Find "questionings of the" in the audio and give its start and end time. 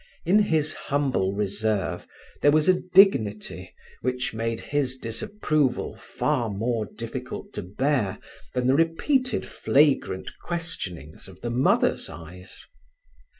10.43-11.51